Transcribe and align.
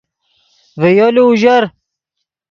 ڤے 0.79 0.89
یولو 0.97 1.23
اوژر 1.27 1.63